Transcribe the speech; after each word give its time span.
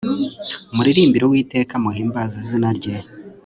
muririmbire 0.75 1.23
uwiteka 1.25 1.73
muhimbaze 1.83 2.35
izina 2.43 2.69
rye 2.77 2.95